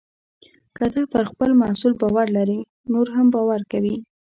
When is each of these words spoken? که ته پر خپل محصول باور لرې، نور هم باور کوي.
که 0.75 0.85
ته 0.93 1.01
پر 1.11 1.23
خپل 1.31 1.49
محصول 1.61 1.93
باور 2.01 2.27
لرې، 2.37 2.59
نور 2.93 3.07
هم 3.15 3.27
باور 3.35 3.61
کوي. 3.71 3.95